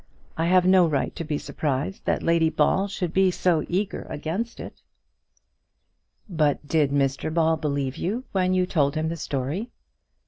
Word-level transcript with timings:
I 0.35 0.47
have 0.47 0.65
no 0.65 0.87
right 0.87 1.15
to 1.15 1.23
be 1.23 1.37
surprised 1.37 2.05
that 2.05 2.23
Lady 2.23 2.49
Ball 2.49 2.87
should 2.87 3.13
be 3.13 3.29
so 3.29 3.63
eager 3.69 4.07
against 4.09 4.59
it." 4.59 4.81
"But 6.27 6.65
did 6.65 6.89
Mr 6.89 7.31
Ball 7.31 7.55
believe 7.55 7.97
you 7.97 8.23
when 8.31 8.55
you 8.55 8.65
told 8.65 8.95
him 8.95 9.09
the 9.09 9.15
story?" 9.15 9.69